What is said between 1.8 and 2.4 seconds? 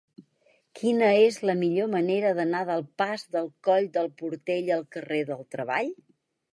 manera